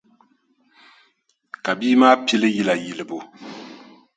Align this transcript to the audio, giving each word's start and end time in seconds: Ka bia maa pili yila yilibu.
Ka 1.63 1.71
bia 1.79 1.95
maa 2.01 2.15
pili 2.27 2.47
yila 2.55 2.73
yilibu. 2.83 3.17